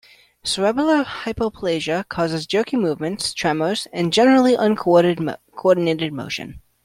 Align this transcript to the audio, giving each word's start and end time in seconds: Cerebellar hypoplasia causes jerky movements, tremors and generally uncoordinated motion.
Cerebellar 0.43 1.03
hypoplasia 1.05 2.09
causes 2.09 2.47
jerky 2.47 2.75
movements, 2.75 3.35
tremors 3.35 3.87
and 3.93 4.11
generally 4.11 4.55
uncoordinated 4.55 6.11
motion. 6.11 6.59